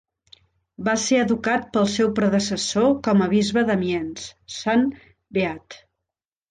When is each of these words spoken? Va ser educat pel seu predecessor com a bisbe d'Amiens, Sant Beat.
Va 0.87 0.95
ser 1.03 1.19
educat 1.23 1.67
pel 1.75 1.85
seu 1.97 2.09
predecessor 2.21 2.91
com 3.09 3.23
a 3.27 3.31
bisbe 3.37 3.67
d'Amiens, 3.69 4.29
Sant 4.59 4.93
Beat. 5.39 5.83